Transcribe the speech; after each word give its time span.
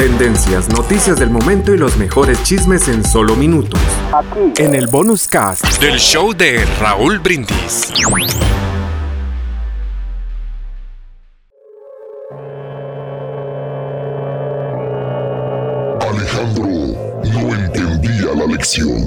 Tendencias, 0.00 0.66
noticias 0.70 1.18
del 1.18 1.28
momento 1.28 1.74
y 1.74 1.76
los 1.76 1.98
mejores 1.98 2.42
chismes 2.42 2.88
en 2.88 3.04
solo 3.04 3.36
minutos. 3.36 3.78
En 4.56 4.74
el 4.74 4.86
bonus 4.86 5.28
cast 5.28 5.78
del 5.78 5.98
show 5.98 6.32
de 6.32 6.64
Raúl 6.80 7.18
Brindis. 7.18 7.92
Alejandro 16.00 16.64
no 17.34 17.54
entendía 17.54 18.34
la 18.34 18.46
lección. 18.46 19.04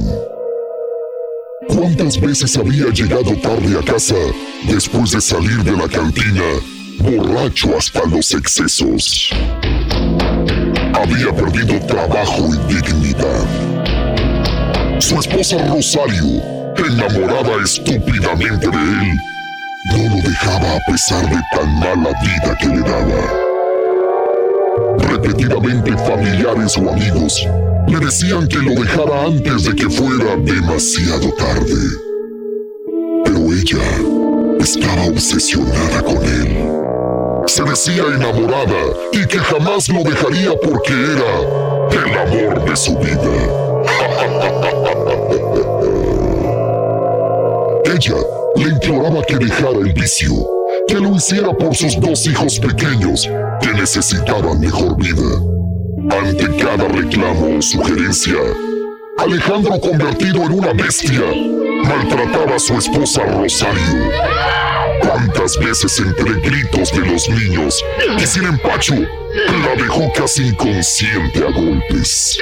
¿Cuántas 1.69 2.21
veces 2.21 2.55
había 2.55 2.89
llegado 2.89 3.35
tarde 3.41 3.79
a 3.79 3.81
casa 3.81 4.13
después 4.67 5.09
de 5.09 5.21
salir 5.21 5.63
de 5.63 5.71
la 5.71 5.87
cantina, 5.87 6.43
borracho 6.99 7.75
hasta 7.79 8.05
los 8.05 8.31
excesos? 8.35 9.33
Había 11.03 11.33
perdido 11.33 11.79
trabajo 11.85 12.49
y 12.53 12.73
dignidad. 12.73 13.45
Su 14.99 15.19
esposa 15.19 15.57
Rosario, 15.67 16.41
enamorada 16.77 17.61
estúpidamente 17.63 18.67
de 18.69 18.77
él, 18.77 19.17
no 19.91 19.97
lo 19.97 20.15
dejaba 20.29 20.75
a 20.75 20.79
pesar 20.89 21.29
de 21.29 21.41
tan 21.51 21.79
mala 21.79 22.09
vida 22.21 22.57
que 22.59 22.67
le 22.67 22.79
daba. 22.79 23.23
Repetidamente 25.09 25.91
familiares 25.97 26.77
o 26.77 26.89
amigos 26.89 27.45
le 27.87 27.99
decían 27.99 28.47
que 28.47 28.59
lo 28.59 28.71
dejara 28.81 29.25
antes 29.25 29.65
de 29.65 29.75
que 29.75 29.89
fuera 29.89 30.37
demasiado 30.37 31.33
tarde. 31.33 31.81
Pero 33.25 33.39
ella 33.53 33.83
estaba 34.59 35.03
obsesionada 35.07 36.01
con 36.01 36.23
él 36.23 36.62
se 37.53 37.63
decía 37.65 38.03
enamorada 38.15 38.81
y 39.11 39.27
que 39.27 39.37
jamás 39.37 39.87
lo 39.87 40.01
dejaría 40.01 40.53
porque 40.59 40.91
era 40.91 41.39
el 41.91 42.17
amor 42.17 42.65
de 42.65 42.75
su 42.75 42.97
vida. 42.97 43.13
Ella 47.95 48.15
le 48.55 48.69
imploraba 48.69 49.21
que 49.21 49.35
dejara 49.35 49.69
el 49.69 49.93
vicio, 49.93 50.33
que 50.87 50.95
lo 50.95 51.15
hiciera 51.15 51.53
por 51.53 51.75
sus 51.75 51.99
dos 52.01 52.25
hijos 52.25 52.59
pequeños 52.59 53.29
que 53.61 53.71
necesitaban 53.73 54.59
mejor 54.59 54.97
vida. 54.97 55.37
Ante 56.09 56.57
cada 56.57 56.87
reclamo 56.87 57.59
o 57.59 57.61
sugerencia, 57.61 58.39
Alejandro 59.19 59.79
convertido 59.79 60.41
en 60.41 60.53
una 60.53 60.73
bestia, 60.73 61.21
maltrataba 61.83 62.55
a 62.55 62.59
su 62.59 62.73
esposa 62.79 63.21
Rosario 63.25 64.62
¿Cuántas 65.03 65.57
veces 65.59 65.99
entre 65.99 66.33
gritos 66.39 66.91
de 66.91 66.99
los 66.99 67.29
niños 67.29 67.83
y 68.17 68.25
sin 68.25 68.45
empacho 68.45 68.95
la 68.95 69.75
dejó 69.75 70.11
casi 70.13 70.47
inconsciente 70.47 71.39
a 71.39 71.51
golpes? 71.51 72.37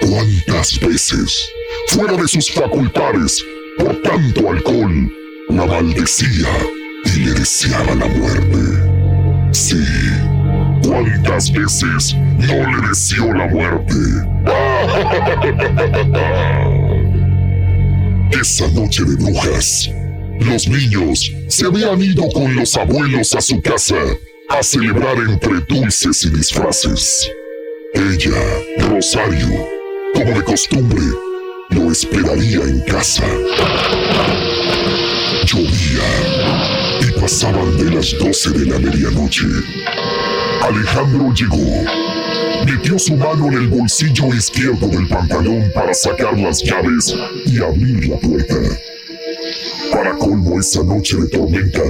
¿Cuántas 0.00 0.78
veces, 0.80 1.48
fuera 1.88 2.14
de 2.14 2.26
sus 2.28 2.50
facultades, 2.50 3.44
por 3.78 3.94
tanto 4.02 4.50
alcohol, 4.50 5.12
la 5.48 5.66
maldecía 5.66 6.48
y 7.04 7.20
le 7.20 7.32
deseaba 7.32 7.94
la 7.94 8.06
muerte? 8.06 8.58
Sí, 9.52 9.84
¿cuántas 10.82 11.52
veces 11.52 12.14
no 12.14 12.80
le 12.80 12.88
deseó 12.88 13.32
la 13.32 13.46
muerte? 13.46 13.94
Esa 18.40 18.68
noche 18.68 19.04
de 19.04 19.16
brujas, 19.16 19.88
los 20.40 20.68
niños 20.68 21.32
se 21.48 21.66
habían 21.66 22.00
ido 22.02 22.28
con 22.28 22.54
los 22.54 22.76
abuelos 22.76 23.34
a 23.34 23.40
su 23.40 23.60
casa 23.60 23.96
a 24.48 24.62
celebrar 24.62 25.16
entre 25.18 25.60
dulces 25.68 26.24
y 26.24 26.30
disfraces. 26.30 27.28
Ella, 27.94 28.88
Rosario, 28.88 29.48
como 30.14 30.38
de 30.38 30.44
costumbre, 30.44 31.02
lo 31.70 31.90
esperaría 31.90 32.62
en 32.62 32.80
casa. 32.82 33.24
Llovía 35.46 36.04
y 37.00 37.20
pasaban 37.20 37.76
de 37.78 37.96
las 37.96 38.16
doce 38.18 38.50
de 38.50 38.66
la 38.66 38.78
medianoche. 38.78 39.46
Alejandro 40.62 41.32
llegó. 41.32 41.84
Metió 42.64 42.98
su 42.98 43.16
mano 43.16 43.48
en 43.48 43.54
el 43.54 43.68
bolsillo 43.68 44.34
izquierdo 44.34 44.88
del 44.88 45.06
pantalón 45.08 45.70
para 45.74 45.94
sacar 45.94 46.38
las 46.38 46.62
llaves 46.62 47.14
y 47.46 47.62
abrir 47.62 48.08
la 48.08 48.16
puerta. 48.16 48.56
Para 49.92 50.16
colmo 50.18 50.58
esa 50.60 50.82
noche 50.82 51.16
de 51.16 51.28
tormenta, 51.28 51.82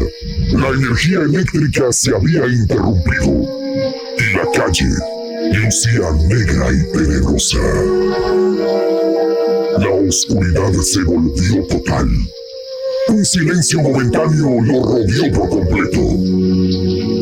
la 0.52 0.68
energía 0.68 1.20
eléctrica 1.20 1.92
se 1.92 2.14
había 2.14 2.46
interrumpido 2.46 3.42
y 4.18 4.34
la 4.34 4.50
calle 4.54 4.88
lucía 5.52 6.12
negra 6.28 6.68
y 6.72 6.92
tenebrosa. 6.92 7.58
La 9.78 9.90
oscuridad 9.90 10.72
se 10.82 11.02
volvió 11.04 11.66
total. 11.66 12.08
Un 13.08 13.24
silencio 13.24 13.82
momentáneo 13.82 14.60
lo 14.62 14.82
rodeó 14.82 15.32
por 15.32 15.48
completo, 15.48 16.00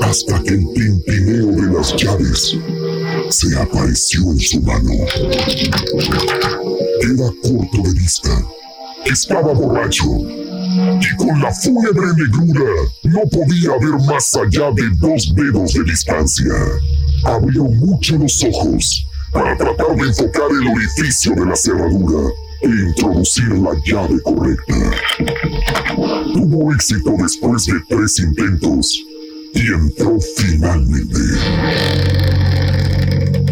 hasta 0.03 0.42
que 0.42 0.54
el 0.54 0.72
tintineo 0.72 1.47
de 1.48 1.72
las 1.76 1.94
llaves 1.97 2.56
se 3.31 3.56
apareció 3.56 4.22
en 4.22 4.38
su 4.38 4.60
mano. 4.62 4.92
Era 7.03 7.28
corto 7.42 7.82
de 7.82 7.92
vista. 7.92 8.31
Estaba 9.04 9.53
borracho 9.53 10.06
y 11.00 11.16
con 11.16 11.41
la 11.41 11.53
fúnebre 11.53 12.06
negrura 12.16 12.71
no 13.05 13.21
podía 13.31 13.71
ver 13.81 14.06
más 14.06 14.34
allá 14.37 14.71
de 14.72 14.88
dos 14.99 15.34
dedos 15.34 15.72
de 15.75 15.84
distancia. 15.84 16.53
Abrió 17.25 17.65
mucho 17.65 18.16
los 18.16 18.44
ojos 18.44 19.06
para 19.33 19.56
tratar 19.56 19.97
de 19.97 20.03
enfocar 20.09 20.50
el 20.50 20.69
orificio 20.69 21.34
de 21.34 21.47
la 21.47 21.56
cerradura 21.56 22.28
e 22.62 22.69
introducir 22.69 23.49
la 23.59 23.72
llave 23.84 24.21
correcta. 24.22 24.75
Tuvo 26.33 26.72
éxito 26.72 27.15
después 27.19 27.66
de 27.66 27.75
tres 27.88 28.19
intentos 28.21 29.00
y 29.54 29.66
entró 29.72 30.19
finalmente. 30.37 31.21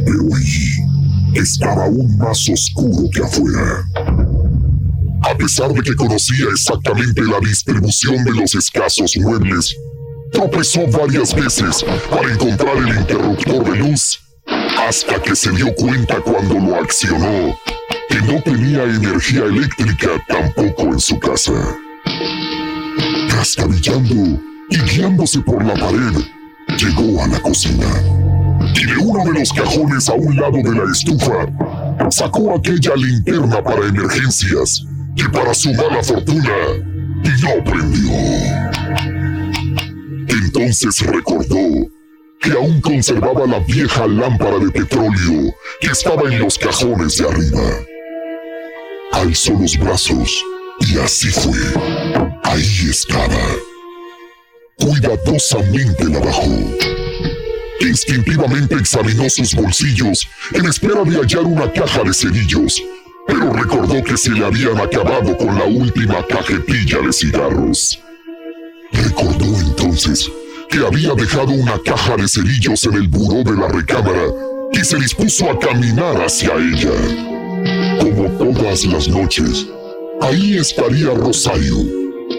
Pero 0.05 0.35
allí 0.35 0.83
estaba 1.35 1.85
aún 1.85 2.17
más 2.19 2.49
oscuro 2.49 3.09
que 3.13 3.23
afuera. 3.23 4.32
Pesar 5.43 5.73
de 5.73 5.83
que 5.83 5.97
conocía 5.97 6.47
exactamente 6.53 7.21
la 7.21 7.41
distribución 7.41 8.23
de 8.23 8.31
los 8.31 8.55
escasos 8.55 9.17
muebles, 9.17 9.77
tropezó 10.31 10.87
varias 10.87 11.35
veces 11.35 11.85
para 12.09 12.33
encontrar 12.33 12.77
el 12.77 12.97
interruptor 13.01 13.73
de 13.73 13.79
luz, 13.81 14.21
hasta 14.79 15.21
que 15.21 15.35
se 15.35 15.51
dio 15.51 15.75
cuenta 15.75 16.21
cuando 16.21 16.55
lo 16.55 16.77
accionó 16.77 17.59
que 18.09 18.21
no 18.21 18.41
tenía 18.45 18.85
energía 18.85 19.43
eléctrica 19.43 20.11
tampoco 20.29 20.83
en 20.83 21.01
su 21.01 21.19
casa. 21.19 21.77
Trastabillando 23.29 24.41
y 24.71 24.79
guiándose 24.79 25.41
por 25.41 25.65
la 25.65 25.75
pared, 25.75 26.23
llegó 26.79 27.21
a 27.21 27.27
la 27.27 27.41
cocina. 27.43 27.89
Y 28.77 28.87
de 28.87 28.97
uno 28.97 29.25
de 29.25 29.41
los 29.41 29.53
cajones 29.53 30.09
a 30.09 30.13
un 30.13 30.37
lado 30.37 30.59
de 30.59 30.73
la 30.73 30.89
estufa, 30.89 31.49
sacó 32.13 32.55
aquella 32.55 32.95
linterna 32.95 33.61
para 33.61 33.89
emergencias 33.89 34.87
que 35.17 35.29
para 35.29 35.55
su 35.55 35.73
mala 35.75 36.03
fortuna 36.03 36.57
no 37.43 37.65
prendió. 37.65 38.13
Entonces 40.29 41.01
recordó 41.01 41.89
que 42.41 42.53
aún 42.53 42.81
conservaba 42.81 43.47
la 43.47 43.61
vieja 43.61 44.07
lámpara 44.07 44.59
de 44.59 44.71
petróleo 44.71 45.55
que 45.81 45.89
estaba 45.89 46.31
en 46.31 46.41
los 46.41 46.59
cajones 46.59 47.19
de 47.19 47.29
arriba. 47.29 47.71
Alzó 49.13 49.53
los 49.53 49.79
brazos 49.79 50.45
y 50.81 50.99
así 50.99 51.29
fue. 51.29 51.59
Ahí 52.45 52.89
estaba. 52.91 53.47
Cuidadosamente 54.79 56.05
la 56.05 56.19
bajó. 56.19 56.51
Instintivamente 57.81 58.75
examinó 58.77 59.29
sus 59.29 59.55
bolsillos 59.55 60.29
en 60.53 60.67
espera 60.67 61.03
de 61.05 61.17
hallar 61.17 61.45
una 61.45 61.73
caja 61.73 62.03
de 62.03 62.15
cerillos, 62.15 62.83
pero 63.27 63.53
recordó 63.53 64.03
que 64.03 64.17
se 64.17 64.31
le 64.31 64.45
habían 64.45 64.79
acabado 64.79 65.37
con 65.37 65.55
la 65.59 65.65
última 65.65 66.25
cajetilla 66.27 67.01
de 67.01 67.13
cigarros. 67.13 67.99
Recordó 68.93 69.47
entonces 69.61 70.31
que 70.69 70.79
había 70.79 71.15
dejado 71.15 71.51
una 71.51 71.79
caja 71.85 72.17
de 72.17 72.29
cerillos 72.29 72.85
en 72.85 72.95
el 72.95 73.09
buró 73.09 73.43
de 73.43 73.57
la 73.59 73.69
recámara 73.69 74.27
y 74.73 74.85
se 74.85 74.97
dispuso 74.97 75.51
a 75.51 75.59
caminar 75.59 76.17
hacia 76.17 76.55
ella. 76.55 76.93
Como 78.01 78.29
todas 78.39 78.85
las 78.87 79.09
noches, 79.09 79.67
ahí 80.21 80.57
estaría 80.59 81.15
Rosario, 81.15 81.77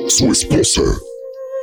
su 0.07 0.31
esposa, 0.31 0.81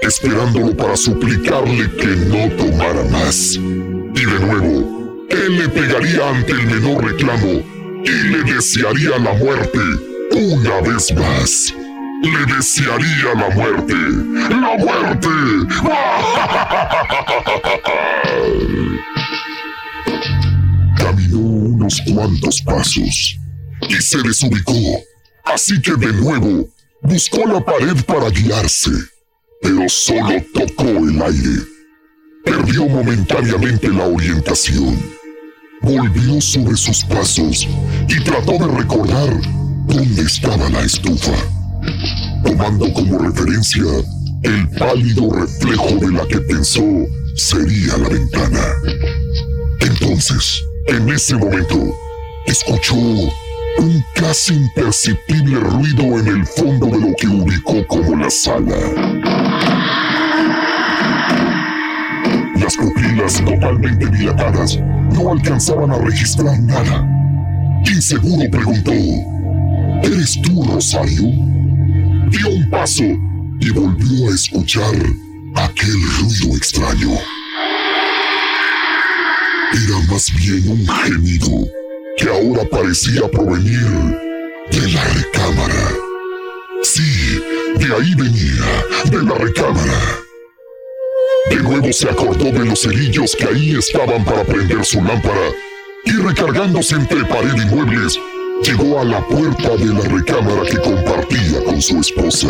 esperándolo 0.02 0.76
para 0.76 0.96
suplicarle 0.96 1.90
que 1.96 2.06
no 2.06 2.56
tomara 2.56 3.04
más. 3.10 3.56
Y 3.56 4.24
de 4.24 4.40
nuevo, 4.40 5.26
él 5.28 5.58
le 5.58 5.68
pegaría 5.68 6.28
ante 6.30 6.52
el 6.52 6.66
menor 6.66 7.04
reclamo 7.04 7.79
y 8.04 8.10
le 8.28 8.42
desearía 8.54 9.18
la 9.18 9.32
muerte 9.34 9.78
una 10.32 10.80
vez 10.80 11.12
más. 11.14 11.74
Le 12.22 12.46
desearía 12.54 13.34
la 13.34 13.50
muerte. 13.50 13.94
¡La 14.50 14.76
muerte! 14.76 15.28
Caminó 20.96 21.38
unos 21.38 22.00
cuantos 22.12 22.60
pasos 22.62 23.36
y 23.88 23.94
se 23.94 24.18
desubicó. 24.22 24.74
Así 25.44 25.80
que 25.80 25.92
de 25.92 26.12
nuevo 26.12 26.68
buscó 27.02 27.46
la 27.46 27.64
pared 27.64 27.96
para 28.06 28.28
guiarse, 28.30 28.90
pero 29.62 29.88
solo 29.88 30.44
tocó 30.52 30.84
el 30.84 31.22
aire. 31.22 31.62
Perdió 32.44 32.86
momentáneamente 32.86 33.88
la 33.88 34.06
orientación. 34.06 35.19
Volvió 35.82 36.40
sobre 36.40 36.76
sus 36.76 37.04
pasos 37.04 37.66
y 38.08 38.20
trató 38.22 38.52
de 38.52 38.68
recordar 38.76 39.40
dónde 39.86 40.22
estaba 40.22 40.68
la 40.68 40.80
estufa 40.82 41.32
tomando 42.44 42.92
como 42.92 43.18
referencia 43.18 43.82
el 44.42 44.68
pálido 44.70 45.30
reflejo 45.32 45.96
de 45.96 46.12
la 46.12 46.26
que 46.26 46.40
pensó 46.40 46.82
sería 47.36 47.96
la 47.98 48.08
ventana. 48.08 48.60
Entonces, 49.80 50.62
en 50.86 51.08
ese 51.10 51.36
momento, 51.36 51.94
escuchó 52.46 52.94
un 52.96 54.04
casi 54.14 54.54
imperceptible 54.54 55.60
ruido 55.60 56.18
en 56.18 56.28
el 56.28 56.46
fondo 56.46 56.86
de 56.86 56.98
lo 56.98 57.14
que 57.16 57.28
ubicó 57.28 57.86
como 57.86 58.16
la 58.16 58.30
sala. 58.30 58.76
Las 62.56 62.76
pupilas 62.76 63.44
totalmente 63.44 64.06
dilatadas 64.06 64.78
no 65.12 65.32
alcanzaban 65.32 65.90
a 65.90 65.98
registrar 65.98 66.58
nada. 66.60 67.06
Inseguro 67.86 68.50
preguntó, 68.50 68.92
¿Eres 70.02 70.40
tú, 70.42 70.64
Rosario? 70.64 71.22
dio 72.30 72.48
un 72.48 72.70
paso 72.70 73.04
y 73.04 73.70
volvió 73.70 74.30
a 74.30 74.34
escuchar 74.34 74.94
aquel 75.56 76.00
ruido 76.18 76.56
extraño. 76.56 77.10
Era 79.72 79.98
más 80.10 80.26
bien 80.36 80.68
un 80.68 80.86
gemido 80.86 81.66
que 82.16 82.28
ahora 82.28 82.62
parecía 82.70 83.28
provenir 83.30 83.86
de 84.70 84.92
la 84.92 85.04
recámara. 85.04 85.90
Sí, 86.82 87.40
de 87.78 87.94
ahí 87.94 88.14
venía, 88.14 88.64
de 89.10 89.22
la 89.22 89.34
recámara. 89.34 90.29
De 91.50 91.56
nuevo 91.56 91.92
se 91.92 92.08
acordó 92.08 92.44
de 92.44 92.64
los 92.64 92.82
cerillos 92.82 93.36
que 93.36 93.44
ahí 93.44 93.76
estaban 93.76 94.24
para 94.24 94.44
prender 94.44 94.84
su 94.84 95.02
lámpara 95.02 95.52
y 96.04 96.12
recargándose 96.12 96.94
entre 96.94 97.24
pared 97.24 97.54
y 97.56 97.74
muebles, 97.74 98.18
llegó 98.62 99.00
a 99.00 99.04
la 99.04 99.20
puerta 99.26 99.76
de 99.76 99.86
la 99.86 100.00
recámara 100.00 100.62
que 100.70 100.78
compartía 100.78 101.62
con 101.64 101.82
su 101.82 102.00
esposa. 102.00 102.48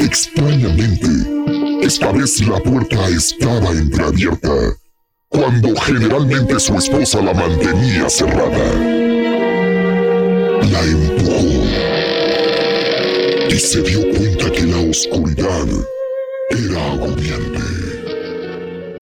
Extrañamente, 0.00 1.06
esta 1.82 2.12
vez 2.12 2.46
la 2.46 2.58
puerta 2.58 3.08
estaba 3.08 3.70
entreabierta, 3.70 4.76
cuando 5.28 5.74
generalmente 5.76 6.58
su 6.58 6.74
esposa 6.76 7.22
la 7.22 7.32
mantenía 7.32 8.10
cerrada. 8.10 8.74
La 10.70 10.82
empujó 10.82 11.64
y 13.48 13.58
se 13.58 13.82
dio 13.82 14.10
cuenta 14.10 14.50
que 14.50 14.62
la 14.62 14.78
oscuridad 14.78 15.27
era 16.98 17.06
agobiante. 17.06 18.07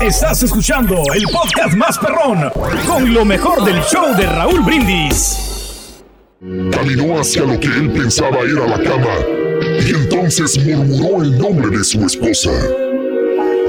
Estás 0.00 0.42
escuchando 0.42 1.02
el 1.14 1.24
podcast 1.24 1.74
más 1.74 1.98
perrón 1.98 2.50
con 2.86 3.14
lo 3.14 3.24
mejor 3.24 3.64
del 3.64 3.80
show 3.82 4.14
de 4.16 4.26
Raúl 4.26 4.60
Brindis. 4.60 6.02
Caminó 6.72 7.18
hacia 7.20 7.42
lo 7.42 7.58
que 7.58 7.68
él 7.68 7.90
pensaba 7.92 8.40
era 8.40 8.66
la 8.66 8.82
cama 8.82 9.14
y 9.80 9.94
entonces 9.94 10.58
murmuró 10.64 11.22
el 11.22 11.38
nombre 11.38 11.78
de 11.78 11.84
su 11.84 12.04
esposa. 12.04 12.50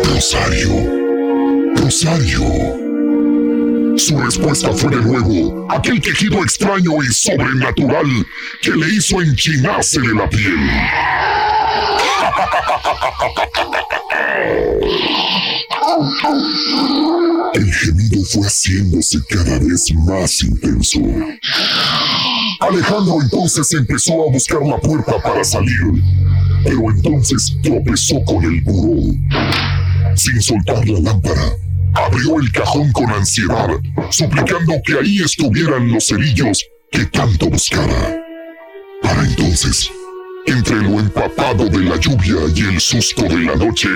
Rosario. 0.04 0.72
Rosario. 1.78 2.44
Su 3.98 4.20
respuesta 4.20 4.74
fue 4.74 4.90
de 4.90 5.02
nuevo 5.02 5.68
aquel 5.72 6.02
quejido 6.02 6.44
extraño 6.44 7.02
y 7.02 7.14
sobrenatural 7.14 8.08
que 8.62 8.72
le 8.72 8.90
hizo 8.90 9.22
enchinarse 9.22 10.02
de 10.02 10.14
la 10.14 10.30
piel. 10.30 10.70
El 17.54 17.74
gemido 17.74 18.24
fue 18.26 18.44
haciéndose 18.48 19.20
cada 19.30 19.60
vez 19.60 19.94
más 19.94 20.44
intenso. 20.44 21.00
Alejandro 22.60 23.22
entonces 23.22 23.72
empezó 23.74 24.14
a 24.28 24.32
buscar 24.32 24.62
la 24.66 24.78
puerta 24.78 25.22
para 25.22 25.44
salir, 25.44 26.04
pero 26.64 26.92
entonces 26.92 27.56
tropezó 27.62 28.24
con 28.26 28.44
el 28.44 28.62
buró. 28.62 29.14
Sin 30.16 30.42
soltar 30.42 30.88
la 30.88 31.00
lámpara, 31.00 31.52
abrió 31.94 32.40
el 32.40 32.52
cajón 32.52 32.92
con 32.92 33.10
ansiedad, 33.12 33.70
suplicando 34.10 34.74
que 34.86 34.98
ahí 35.00 35.20
estuvieran 35.20 35.92
los 35.92 36.08
cerillos 36.08 36.66
que 36.92 37.06
tanto 37.06 37.50
buscaba. 37.50 38.16
Para 39.02 39.24
entonces, 39.24 39.90
entre 40.46 40.78
lo 40.78 41.00
empapado 41.00 41.68
de 41.68 41.80
la 41.80 41.98
lluvia 41.98 42.36
y 42.56 42.62
el 42.62 42.80
susto 42.80 43.24
de 43.24 43.40
la 43.40 43.56
noche, 43.56 43.90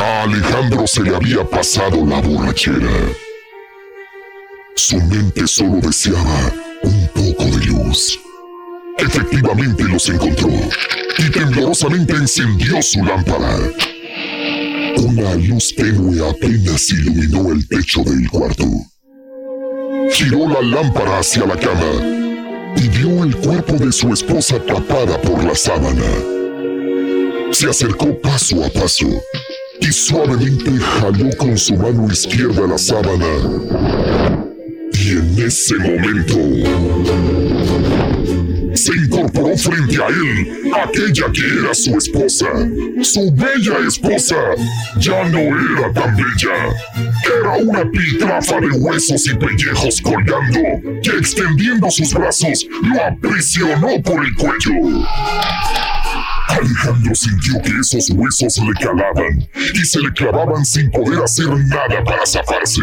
a 0.00 0.22
Alejandro 0.22 0.86
se 0.86 1.02
le 1.02 1.14
había 1.14 1.44
pasado 1.44 2.04
la 2.06 2.20
borrachera. 2.20 2.90
Su 4.74 4.96
mente 4.96 5.46
solo 5.46 5.76
deseaba 5.82 6.52
un 6.82 7.08
poco 7.08 7.44
de 7.44 7.66
luz. 7.66 8.18
Efectivamente 8.98 9.84
los 9.84 10.08
encontró 10.08 10.48
y 11.18 11.30
temblorosamente 11.30 12.14
encendió 12.14 12.80
su 12.80 13.04
lámpara. 13.04 13.58
Una 14.96 15.34
luz 15.34 15.74
tenue 15.76 16.26
apenas 16.28 16.90
iluminó 16.90 17.52
el 17.52 17.68
techo 17.68 18.02
del 18.02 18.28
cuarto. 18.30 18.64
Giró 20.12 20.48
la 20.48 20.62
lámpara 20.62 21.18
hacia 21.18 21.44
la 21.44 21.56
cama 21.56 21.92
y 22.76 22.88
vio 22.88 23.24
el 23.24 23.36
cuerpo 23.36 23.74
de 23.74 23.92
su 23.92 24.12
esposa 24.12 24.58
tapada 24.64 25.20
por 25.20 25.44
la 25.44 25.54
sábana. 25.54 26.10
Se 27.52 27.68
acercó 27.68 28.18
paso 28.20 28.64
a 28.64 28.70
paso 28.70 29.08
y 29.80 29.92
suavemente 29.92 30.70
jaló 30.78 31.30
con 31.36 31.56
su 31.56 31.74
mano 31.76 32.06
izquierda 32.10 32.66
la 32.66 32.78
sábana. 32.78 33.26
Y 34.92 35.10
en 35.12 35.46
ese 35.46 35.76
momento 35.76 36.36
se 38.74 38.92
incorporó 38.94 39.56
frente 39.56 40.02
a 40.02 40.08
él 40.08 40.72
aquella 40.74 41.32
que 41.32 41.42
era 41.60 41.74
su 41.74 41.96
esposa. 41.96 42.46
Su 43.02 43.32
bella 43.32 43.78
esposa 43.86 44.36
ya 44.98 45.24
no 45.28 45.38
era 45.38 45.92
tan 45.92 46.16
bella. 46.16 46.74
Era 47.40 47.56
una 47.56 47.90
piltrafa 47.90 48.60
de 48.60 48.70
huesos 48.70 49.26
y 49.26 49.34
pellejos 49.34 50.00
colgando 50.00 50.60
que 51.02 51.10
extendiendo 51.18 51.90
sus 51.90 52.12
brazos 52.14 52.66
lo 52.82 53.04
aprisionó 53.04 54.00
por 54.02 54.24
el 54.24 54.34
cuello. 54.34 55.04
Alejandro 56.50 57.14
sintió 57.14 57.60
que 57.62 57.70
esos 57.80 58.10
huesos 58.10 58.58
le 58.58 58.72
calaban 58.74 59.48
y 59.74 59.84
se 59.84 60.00
le 60.00 60.12
clavaban 60.12 60.64
sin 60.64 60.90
poder 60.90 61.22
hacer 61.22 61.48
nada 61.48 62.02
para 62.04 62.26
zafarse. 62.26 62.82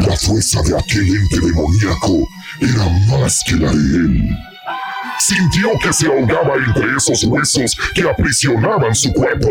La 0.00 0.16
fuerza 0.16 0.62
de 0.62 0.78
aquel 0.78 1.16
ente 1.16 1.40
demoníaco 1.40 2.28
era 2.60 2.88
más 3.10 3.42
que 3.46 3.56
la 3.56 3.70
de 3.70 3.96
él. 3.96 4.55
Sintió 5.18 5.70
que 5.82 5.92
se 5.92 6.06
ahogaba 6.06 6.54
entre 6.56 6.96
esos 6.96 7.24
huesos 7.24 7.76
que 7.94 8.08
aprisionaban 8.08 8.94
su 8.94 9.12
cuerpo 9.12 9.50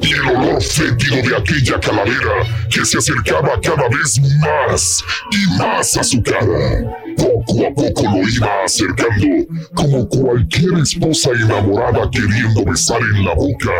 y 0.00 0.12
el 0.12 0.28
olor 0.28 0.62
fétido 0.62 1.16
de 1.16 1.36
aquella 1.36 1.80
calavera 1.80 2.46
que 2.70 2.84
se 2.84 2.98
acercaba 2.98 3.58
cada 3.62 3.88
vez 3.88 4.20
más 4.40 5.02
y 5.30 5.46
más 5.58 5.96
a 5.96 6.04
su 6.04 6.22
cara. 6.22 6.92
Poco 7.16 7.66
a 7.66 7.74
poco 7.74 8.02
lo 8.02 8.28
iba 8.28 8.64
acercando 8.64 9.26
como 9.74 10.06
cualquier 10.08 10.80
esposa 10.80 11.30
enamorada 11.30 12.10
queriendo 12.10 12.64
besar 12.64 13.00
en 13.00 13.24
la 13.24 13.34
boca 13.34 13.72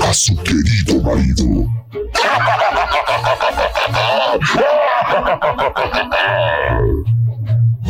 a 0.00 0.14
su 0.14 0.34
querido 0.36 1.02
marido. 1.02 1.66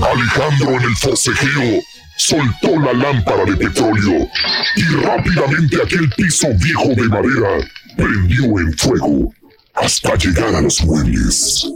Alejandro 0.02 0.70
en 0.70 0.82
el 0.82 0.96
forcejeo 0.96 1.82
soltó 2.20 2.78
la 2.78 2.92
lámpara 2.92 3.44
de 3.46 3.56
petróleo 3.56 4.28
y 4.76 4.82
rápidamente 5.02 5.76
aquel 5.82 6.08
piso 6.10 6.48
viejo 6.58 6.88
de 6.88 7.04
madera 7.04 7.66
prendió 7.96 8.44
en 8.58 8.72
fuego 8.76 9.32
hasta 9.74 10.14
llegar 10.16 10.54
a 10.54 10.60
los 10.60 10.84
muebles. 10.84 11.66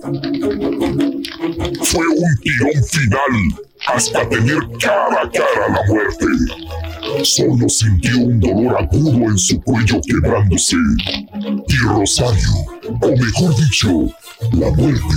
Fue 1.82 2.06
un 2.06 2.36
tirón 2.42 2.84
final 2.90 3.64
hasta 3.86 4.28
tener 4.28 4.58
cara 4.80 5.22
a 5.22 5.30
cara 5.30 5.68
la 5.68 5.82
muerte. 5.88 6.26
Solo 7.22 7.66
sintió 7.68 8.18
un 8.18 8.40
dolor 8.40 8.76
agudo 8.82 9.30
en 9.30 9.38
su 9.38 9.58
cuello 9.62 9.98
quebrándose. 10.06 10.76
Y 11.68 11.76
Rosario, 11.86 12.50
o 13.00 13.08
mejor 13.08 13.56
dicho, 13.56 13.88
la 14.52 14.70
muerte, 14.72 15.14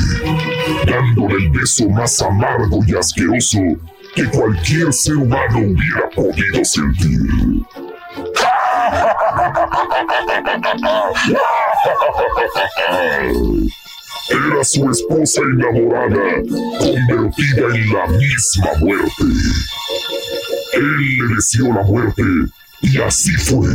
dándole 0.85 1.45
el 1.45 1.49
beso 1.49 1.89
más 1.89 2.21
amargo 2.21 2.79
y 2.87 2.95
asqueroso 2.95 3.59
que 4.17 4.25
cualquier 4.31 4.91
ser 4.91 5.15
humano 5.15 5.59
hubiera 5.59 6.09
podido 6.09 6.65
sentir. 6.65 7.19
Era 14.29 14.63
su 14.63 14.89
esposa 14.89 15.41
enamorada, 15.53 16.41
convertida 16.79 17.67
en 17.75 17.93
la 17.93 18.07
misma 18.07 18.71
muerte. 18.79 19.23
Él 20.73 20.97
le 20.97 21.35
deseó 21.35 21.73
la 21.75 21.83
muerte 21.83 22.23
y 22.81 22.97
así 22.99 23.31
fue. 23.33 23.69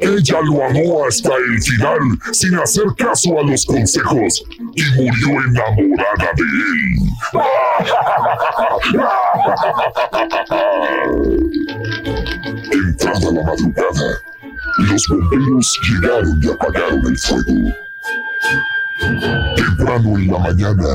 Ella 0.00 0.40
lo 0.42 0.64
amó 0.64 1.04
hasta 1.06 1.36
el 1.36 1.62
final 1.62 1.98
sin 2.32 2.54
hacer 2.54 2.86
caso 2.96 3.38
a 3.38 3.42
los 3.42 3.66
consejos 3.66 4.42
y 4.80 4.84
murió 4.96 5.28
enamorada 5.48 6.30
de 6.36 6.44
él. 6.72 6.94
Entrada 12.72 13.28
la 13.32 13.42
madrugada, 13.42 14.08
los 14.78 15.02
bomberos 15.08 15.80
llegaron 15.88 16.40
y 16.42 16.48
apagaron 16.50 17.06
el 17.06 17.18
fuego. 17.18 17.56
Temprano 19.56 20.18
en 20.18 20.32
la 20.32 20.38
mañana, 20.38 20.88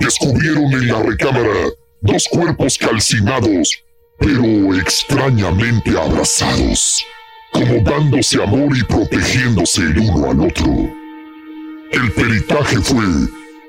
descubrieron 0.00 0.72
en 0.72 0.88
la 0.88 1.02
recámara 1.02 1.70
dos 2.02 2.26
cuerpos 2.30 2.78
calcinados 2.78 3.82
pero 4.18 4.74
extrañamente 4.74 5.96
abrazados, 5.96 7.04
como 7.52 7.80
dándose 7.82 8.42
amor 8.42 8.76
y 8.76 8.82
protegiéndose 8.82 9.82
el 9.82 9.98
uno 9.98 10.30
al 10.30 10.40
otro. 10.40 10.97
El 11.92 12.12
peritaje 12.12 12.76
fue 12.80 13.04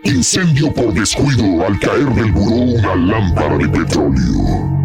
incendio 0.03 0.73
por 0.73 0.93
descuido 0.93 1.65
al 1.65 1.79
caer 1.79 2.09
del 2.15 2.31
buró 2.31 2.55
una 2.55 2.95
lámpara 2.95 3.57
de 3.57 3.69
petróleo. 3.69 4.79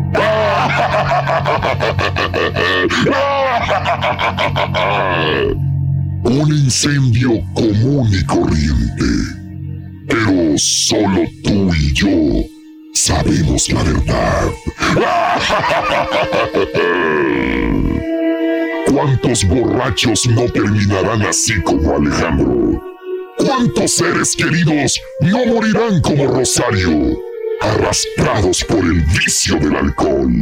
Un 6.24 6.52
incendio 6.52 7.42
común 7.54 8.08
y 8.12 8.24
corriente. 8.24 9.04
Pero 10.08 10.56
solo 10.56 11.22
tú 11.42 11.74
y 11.74 11.92
yo 11.94 12.44
sabemos 12.92 13.68
la 13.70 13.82
verdad. 13.82 14.50
¿Cuántos 18.92 19.44
borrachos 19.44 20.26
no 20.28 20.44
terminarán 20.44 21.22
así 21.22 21.60
como 21.62 21.96
Alejandro? 21.96 22.93
¿Cuántos 23.44 23.96
seres 23.96 24.34
queridos 24.36 24.98
no 25.20 25.44
morirán 25.44 26.00
como 26.00 26.26
Rosario, 26.28 27.18
arrastrados 27.60 28.64
por 28.64 28.78
el 28.78 29.02
vicio 29.02 29.56
del 29.56 29.76
alcohol? 29.76 30.32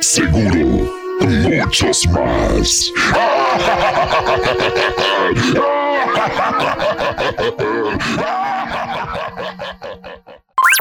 Seguro, 0.00 0.92
muchos 1.20 2.06
más. 2.08 2.92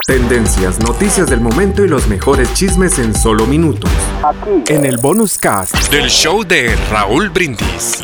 Tendencias, 0.06 0.80
noticias 0.80 1.30
del 1.30 1.40
momento 1.40 1.86
y 1.86 1.88
los 1.88 2.08
mejores 2.08 2.54
chismes 2.54 3.00
en 3.00 3.16
solo 3.16 3.46
minutos. 3.46 3.90
Aquí. 4.22 4.74
En 4.74 4.86
el 4.86 4.98
bonus 4.98 5.38
cast 5.38 5.76
del 5.92 6.10
show 6.10 6.44
de 6.44 6.76
Raúl 6.92 7.30
Brindis. 7.30 8.04